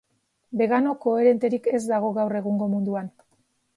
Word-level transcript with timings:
Begano 0.61 0.95
koherenterik 1.03 1.69
ez 1.81 1.85
dago 1.91 2.09
gaur 2.19 2.39
egungo 2.41 2.71
munduan. 2.73 3.13